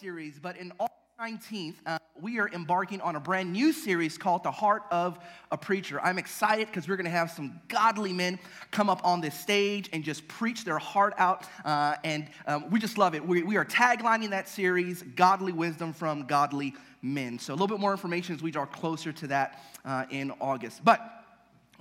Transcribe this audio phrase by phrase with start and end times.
[0.00, 4.42] series, but in August 19th, uh, we are embarking on a brand new series called
[4.42, 5.18] The Heart of
[5.52, 6.00] a Preacher.
[6.00, 8.38] I'm excited because we're going to have some godly men
[8.70, 11.44] come up on this stage and just preach their heart out.
[11.66, 13.26] Uh, and um, we just love it.
[13.26, 17.38] We, we are taglining that series, Godly Wisdom from Godly Men.
[17.38, 20.82] So a little bit more information as we draw closer to that uh, in August.
[20.82, 21.24] But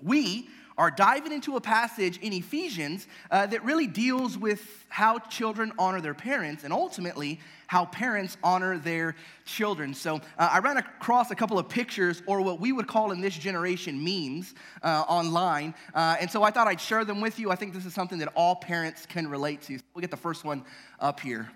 [0.02, 5.74] we are diving into a passage in Ephesians uh, that really deals with how children
[5.78, 7.38] honor their parents and ultimately
[7.68, 9.14] how parents honor their
[9.46, 9.94] children.
[9.94, 13.20] So uh, I ran across a couple of pictures, or what we would call in
[13.20, 15.76] this generation memes, uh, online.
[15.94, 17.52] Uh, and so I thought I'd share them with you.
[17.52, 19.78] I think this is something that all parents can relate to.
[19.78, 20.64] So we'll get the first one
[21.00, 21.52] up here.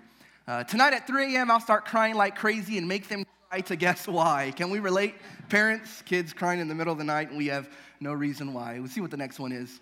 [0.46, 3.24] Uh, tonight at 3 a.m., I'll start crying like crazy and make them
[3.62, 4.52] to guess why.
[4.56, 5.14] Can we relate?
[5.48, 7.68] Parents, kids crying in the middle of the night, and we have
[8.00, 8.78] no reason why.
[8.78, 9.80] We'll see what the next one is.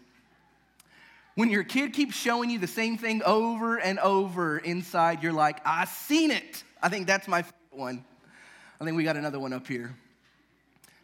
[1.35, 5.61] When your kid keeps showing you the same thing over and over inside, you're like,
[5.65, 6.63] I seen it.
[6.83, 8.05] I think that's my favorite one.
[8.81, 9.95] I think we got another one up here.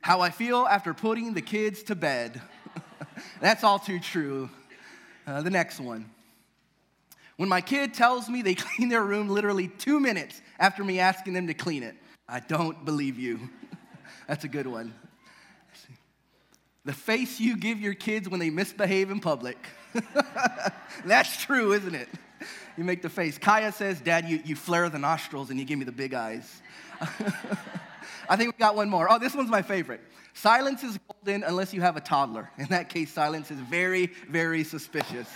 [0.01, 2.41] How I feel after putting the kids to bed.
[3.41, 4.51] that's all too true.
[5.27, 6.11] Uh, the next one.
[7.37, 11.33] When my kid tells me they clean their room literally two minutes after me asking
[11.33, 11.95] them to clean it,
[12.29, 13.49] I don't believe you.
[14.29, 14.95] That's a good one.
[16.85, 19.59] The face you give your kids when they misbehave in public.
[21.05, 22.09] That's true, isn't it?
[22.77, 23.39] You make the face.
[23.39, 26.63] Kaya says, Dad, you, you flare the nostrils and you give me the big eyes.
[28.29, 29.11] I think we got one more.
[29.11, 30.01] Oh, this one's my favorite.
[30.35, 32.51] Silence is golden unless you have a toddler.
[32.59, 35.29] In that case, silence is very, very suspicious.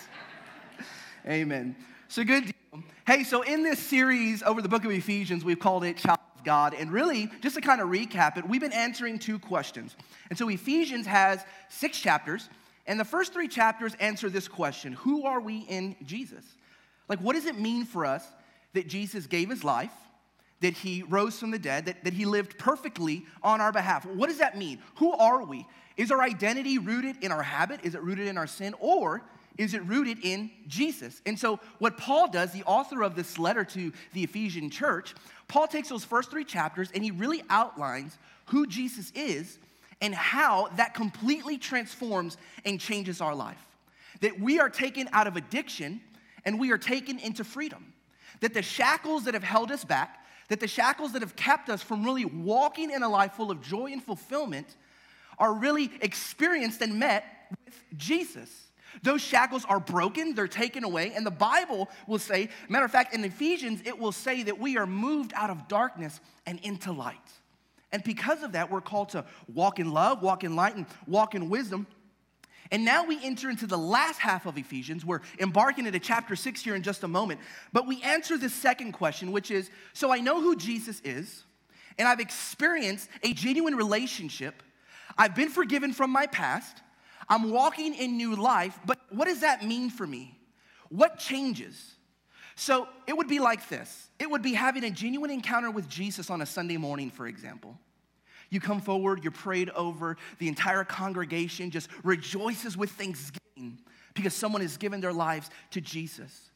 [1.27, 1.75] Amen.
[2.09, 2.83] So good deal.
[3.07, 6.75] Hey, so in this series over the book of Ephesians, we've called it Child God.
[6.75, 9.97] And really, just to kind of recap it, we've been answering two questions.
[10.31, 12.49] And so Ephesians has six chapters.
[12.87, 16.45] And the first three chapters answer this question Who are we in Jesus?
[17.09, 18.25] Like, what does it mean for us
[18.73, 19.93] that Jesus gave his life,
[20.61, 24.07] that he rose from the dead, that, that he lived perfectly on our behalf?
[24.07, 24.79] What does that mean?
[24.97, 25.67] Who are we?
[25.97, 27.81] Is our identity rooted in our habit?
[27.83, 28.75] Is it rooted in our sin?
[28.81, 29.23] Or
[29.59, 31.21] is it rooted in Jesus?
[31.27, 35.15] And so, what Paul does, the author of this letter to the Ephesian church,
[35.49, 39.59] Paul takes those first three chapters and he really outlines who Jesus is
[40.01, 43.63] and how that completely transforms and changes our life.
[44.21, 46.01] That we are taken out of addiction
[46.45, 47.93] and we are taken into freedom.
[48.41, 51.83] That the shackles that have held us back, that the shackles that have kept us
[51.83, 54.67] from really walking in a life full of joy and fulfillment
[55.39, 57.25] are really experienced and met
[57.65, 58.49] with Jesus.
[59.03, 63.15] Those shackles are broken, they're taken away, and the Bible will say, matter of fact,
[63.15, 67.17] in Ephesians, it will say that we are moved out of darkness and into light.
[67.91, 71.35] And because of that, we're called to walk in love, walk in light, and walk
[71.35, 71.87] in wisdom.
[72.71, 75.05] And now we enter into the last half of Ephesians.
[75.05, 77.41] We're embarking into chapter six here in just a moment.
[77.71, 81.45] But we answer the second question, which is so I know who Jesus is,
[81.99, 84.63] and I've experienced a genuine relationship.
[85.19, 86.81] I've been forgiven from my past.
[87.33, 90.39] I'm walking in new life, but what does that mean for me?
[90.91, 91.95] What changes?
[92.57, 96.29] So it would be like this it would be having a genuine encounter with Jesus
[96.29, 97.79] on a Sunday morning, for example.
[98.51, 103.79] You come forward, you're prayed over, the entire congregation just rejoices with thanksgiving
[104.13, 106.52] because someone has given their lives to Jesus.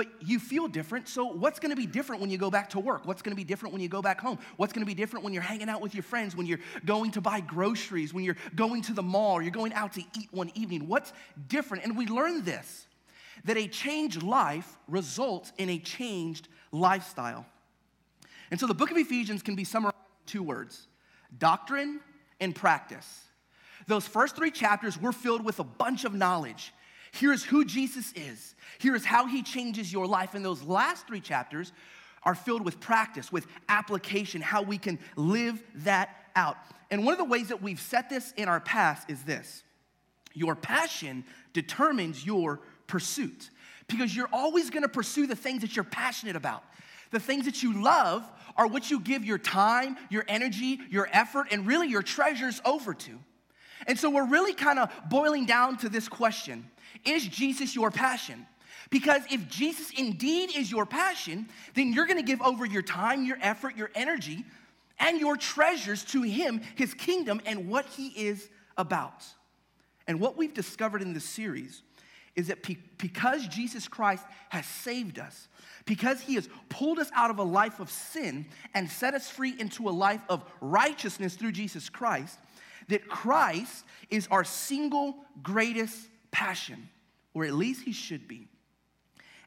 [0.00, 3.04] But you feel different, so what's gonna be different when you go back to work?
[3.04, 4.38] What's gonna be different when you go back home?
[4.56, 7.20] What's gonna be different when you're hanging out with your friends, when you're going to
[7.20, 10.52] buy groceries, when you're going to the mall, or you're going out to eat one
[10.54, 10.88] evening?
[10.88, 11.12] What's
[11.48, 11.84] different?
[11.84, 12.86] And we learn this
[13.44, 17.44] that a changed life results in a changed lifestyle.
[18.50, 20.86] And so the book of Ephesians can be summarized in two words
[21.36, 22.00] doctrine
[22.40, 23.24] and practice.
[23.86, 26.72] Those first three chapters were filled with a bunch of knowledge.
[27.12, 30.34] Here's who Jesus is, here's how he changes your life.
[30.34, 31.72] And those last three chapters
[32.22, 36.56] are filled with practice, with application, how we can live that out.
[36.90, 39.62] And one of the ways that we've set this in our past is this
[40.32, 43.50] your passion determines your pursuit
[43.88, 46.62] because you're always gonna pursue the things that you're passionate about.
[47.10, 51.48] The things that you love are what you give your time, your energy, your effort,
[51.50, 53.18] and really your treasures over to.
[53.86, 56.70] And so we're really kind of boiling down to this question
[57.04, 58.46] Is Jesus your passion?
[58.90, 63.38] Because if Jesus indeed is your passion, then you're gonna give over your time, your
[63.40, 64.44] effort, your energy,
[64.98, 69.24] and your treasures to Him, His kingdom, and what He is about.
[70.06, 71.82] And what we've discovered in this series
[72.36, 72.66] is that
[72.98, 75.48] because Jesus Christ has saved us,
[75.84, 79.54] because he has pulled us out of a life of sin and set us free
[79.58, 82.38] into a life of righteousness through Jesus Christ,
[82.88, 85.96] that Christ is our single greatest
[86.30, 86.88] passion,
[87.34, 88.48] or at least he should be.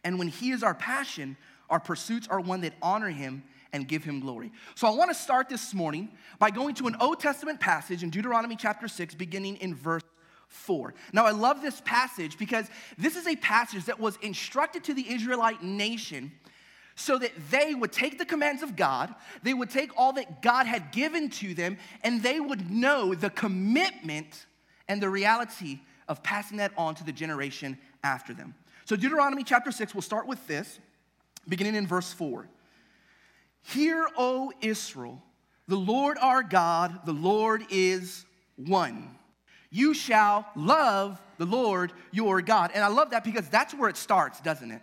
[0.03, 1.37] And when he is our passion,
[1.69, 4.51] our pursuits are one that honor him and give him glory.
[4.75, 6.09] So I want to start this morning
[6.39, 10.03] by going to an Old Testament passage in Deuteronomy chapter 6, beginning in verse
[10.47, 10.93] 4.
[11.11, 15.11] Now, I love this passage because this is a passage that was instructed to the
[15.11, 16.31] Israelite nation
[16.95, 20.67] so that they would take the commands of God, they would take all that God
[20.67, 24.45] had given to them, and they would know the commitment
[24.87, 28.55] and the reality of passing that on to the generation after them.
[28.85, 30.79] So, Deuteronomy chapter 6, we'll start with this,
[31.47, 32.47] beginning in verse 4.
[33.61, 35.21] Hear, O Israel,
[35.67, 38.25] the Lord our God, the Lord is
[38.57, 39.15] one.
[39.69, 42.71] You shall love the Lord your God.
[42.75, 44.81] And I love that because that's where it starts, doesn't it?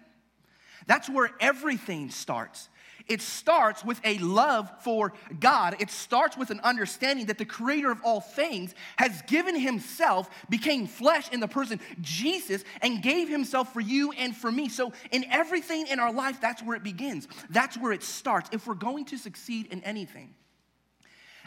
[0.87, 2.70] That's where everything starts.
[3.11, 5.77] It starts with a love for God.
[5.81, 10.87] It starts with an understanding that the creator of all things has given himself, became
[10.87, 14.69] flesh in the person Jesus, and gave himself for you and for me.
[14.69, 17.27] So, in everything in our life, that's where it begins.
[17.51, 18.49] That's where it starts.
[18.53, 20.33] If we're going to succeed in anything,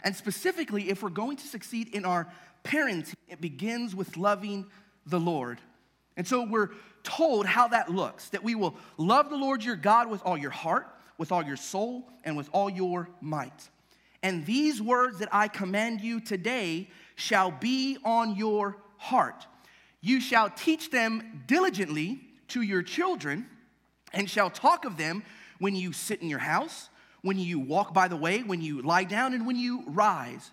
[0.02, 2.28] and specifically, if we're going to succeed in our
[2.62, 4.66] parenting, it begins with loving
[5.06, 5.60] the Lord.
[6.18, 6.72] And so we're
[7.04, 10.50] told how that looks that we will love the Lord your God with all your
[10.50, 10.88] heart,
[11.18, 13.70] with all your soul, and with all your might.
[14.22, 19.46] And these words that I command you today shall be on your heart.
[20.00, 23.46] You shall teach them diligently to your children,
[24.12, 25.22] and shall talk of them
[25.58, 26.88] when you sit in your house,
[27.22, 30.50] when you walk by the way, when you lie down, and when you rise.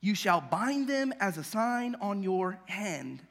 [0.00, 3.22] You shall bind them as a sign on your hand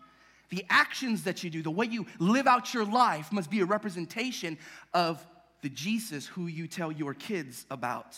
[0.52, 3.66] the actions that you do, the way you live out your life must be a
[3.66, 4.58] representation
[4.94, 5.26] of
[5.62, 8.18] the Jesus who you tell your kids about.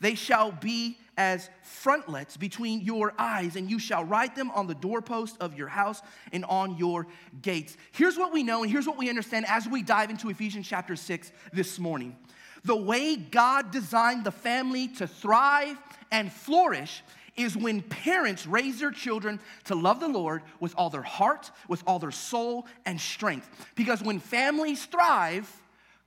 [0.00, 4.74] They shall be as frontlets between your eyes, and you shall write them on the
[4.74, 6.02] doorpost of your house
[6.32, 7.06] and on your
[7.40, 7.76] gates.
[7.92, 10.96] Here's what we know, and here's what we understand as we dive into Ephesians chapter
[10.96, 12.16] 6 this morning.
[12.64, 15.76] The way God designed the family to thrive
[16.10, 17.04] and flourish
[17.36, 21.82] is when parents raise their children to love the Lord with all their heart, with
[21.86, 23.48] all their soul and strength.
[23.74, 25.50] Because when families thrive,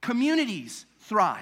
[0.06, 1.42] communities thrive.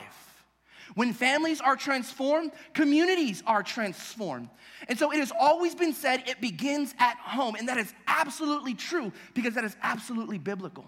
[0.96, 4.50] When families are transformed, communities are transformed.
[4.88, 7.56] And so it has always been said it begins at home.
[7.56, 10.86] And that is absolutely true because that is absolutely biblical.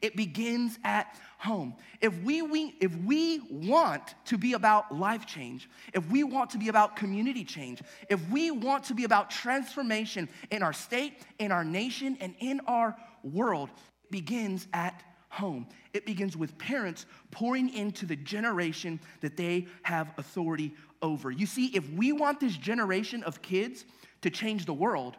[0.00, 1.74] It begins at home.
[2.00, 6.58] If we, we, if we want to be about life change, if we want to
[6.58, 11.50] be about community change, if we want to be about transformation in our state, in
[11.50, 13.70] our nation, and in our world,
[14.04, 15.66] it begins at home.
[15.94, 21.30] It begins with parents pouring into the generation that they have authority over.
[21.30, 23.86] You see, if we want this generation of kids
[24.20, 25.16] to change the world,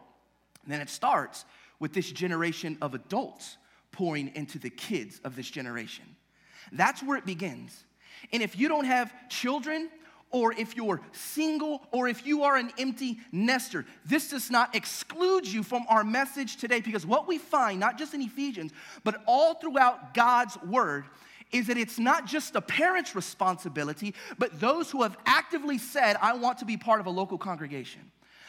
[0.67, 1.45] then it starts
[1.79, 3.57] with this generation of adults
[3.91, 6.05] pouring into the kids of this generation.
[6.71, 7.83] That's where it begins.
[8.31, 9.89] And if you don't have children,
[10.33, 15.47] or if you're single, or if you are an empty nester, this does not exclude
[15.47, 18.71] you from our message today because what we find, not just in Ephesians,
[19.03, 21.05] but all throughout God's word,
[21.51, 26.33] is that it's not just a parent's responsibility, but those who have actively said, I
[26.33, 28.01] want to be part of a local congregation,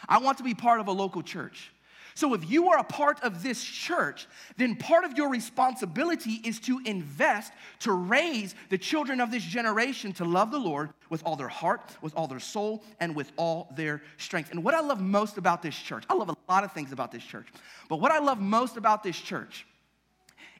[0.09, 1.71] I want to be part of a local church.
[2.17, 6.61] So, if you are a part of this church, then part of your responsibility is
[6.61, 11.35] to invest to raise the children of this generation to love the Lord with all
[11.35, 14.53] their heart, with all their soul, and with all their strength.
[14.53, 17.11] And what I love most about this church, I love a lot of things about
[17.11, 17.49] this church,
[17.89, 19.67] but what I love most about this church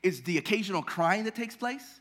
[0.03, 2.01] is the occasional crying that takes place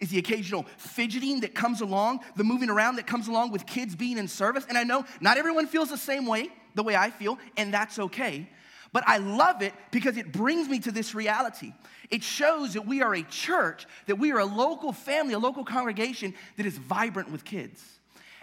[0.00, 3.94] is the occasional fidgeting that comes along, the moving around that comes along with kids
[3.94, 4.64] being in service.
[4.68, 7.98] And I know not everyone feels the same way, the way I feel, and that's
[7.98, 8.48] okay.
[8.94, 11.72] But I love it because it brings me to this reality.
[12.10, 15.64] It shows that we are a church, that we are a local family, a local
[15.64, 17.82] congregation that is vibrant with kids.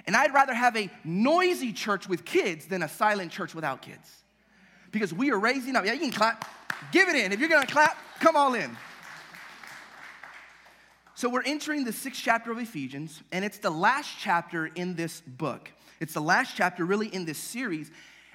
[0.05, 4.24] And I'd rather have a noisy church with kids than a silent church without kids.
[4.91, 5.86] Because we are raising up.
[5.86, 6.46] Yeah, you can clap.
[6.91, 7.31] Give it in.
[7.31, 8.75] If you're going to clap, come all in.
[11.15, 15.22] So we're entering the sixth chapter of Ephesians, and it's the last chapter in this
[15.22, 15.72] book.
[16.01, 17.89] It's the last chapter, really, in this series.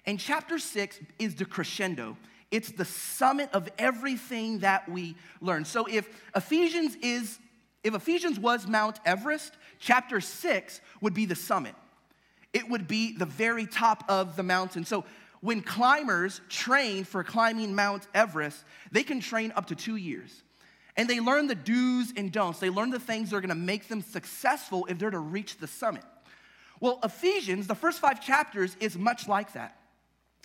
[0.07, 2.17] And chapter six is the crescendo.
[2.51, 5.65] It's the summit of everything that we learn.
[5.65, 7.39] So if Ephesians is,
[7.83, 11.75] if Ephesians was Mount Everest, chapter six would be the summit.
[12.53, 14.85] It would be the very top of the mountain.
[14.85, 15.05] So
[15.41, 20.43] when climbers train for climbing Mount Everest, they can train up to two years.
[20.97, 22.59] And they learn the do's and don'ts.
[22.59, 25.67] They learn the things that are gonna make them successful if they're to reach the
[25.67, 26.05] summit.
[26.81, 29.77] Well, Ephesians, the first five chapters, is much like that.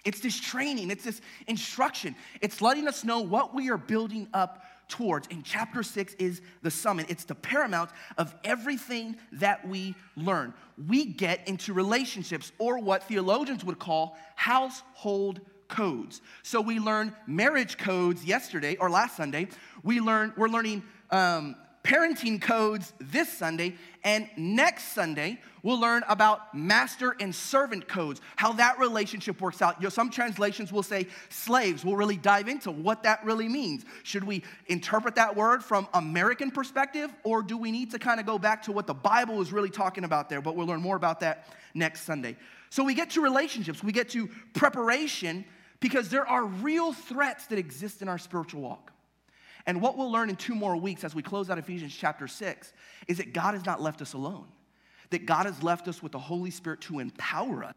[0.04, 2.16] It's this training, it's this instruction.
[2.42, 5.28] It's letting us know what we are building up towards.
[5.32, 10.54] And chapter six is the summit, it's the paramount of everything that we learn.
[10.88, 16.22] We get into relationships, or what theologians would call household codes.
[16.44, 19.48] So we learned marriage codes yesterday or last Sunday.
[19.84, 26.56] We learned we're learning um, parenting codes this Sunday, and next Sunday, we'll learn about
[26.56, 29.78] master and servant codes, how that relationship works out.
[29.80, 31.84] You know, some translations will say slaves.
[31.84, 33.86] We'll really dive into what that really means.
[34.04, 38.26] Should we interpret that word from American perspective, or do we need to kind of
[38.26, 40.42] go back to what the Bible is really talking about there?
[40.42, 42.38] But we'll learn more about that next Sunday.
[42.70, 45.46] So we get to relationships, we get to preparation,
[45.80, 48.91] because there are real threats that exist in our spiritual walk.
[49.66, 52.74] And what we'll learn in two more weeks as we close out Ephesians chapter 6
[53.08, 54.48] is that God has not left us alone,
[55.12, 57.74] that God has left us with the Holy Spirit to empower us.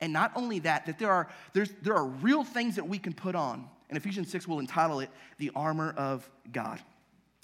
[0.00, 3.12] And not only that, that there are, there's, there are real things that we can
[3.12, 3.68] put on.
[3.88, 6.80] And Ephesians 6 will entitle it The Armor of God.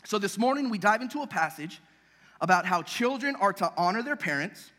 [0.05, 1.81] So this morning we dive into a passage
[2.41, 4.71] about how children are to honor their parents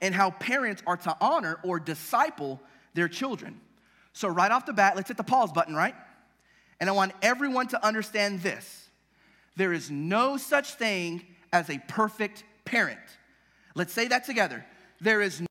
[0.00, 2.60] and how parents are to honor or disciple
[2.94, 3.60] their children.
[4.12, 5.94] So, right off the bat, let's hit the pause button, right?
[6.80, 8.88] And I want everyone to understand this
[9.56, 13.00] there is no such thing as a perfect parent.
[13.74, 14.64] Let's say that together.
[15.00, 15.42] There is